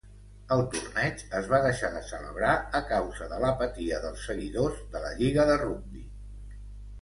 El 0.53 0.61
torneig 0.75 1.19
es 1.39 1.49
va 1.51 1.59
deixar 1.65 1.91
de 1.97 2.01
celebrar 2.11 2.53
a 2.79 2.81
causa 2.93 3.27
de 3.35 3.37
l'apatia 3.45 4.01
dels 4.07 4.25
seguidors 4.31 4.81
de 4.97 5.05
la 5.05 5.13
lliga 5.21 5.47
de 5.53 5.61
rugbi. 5.65 6.05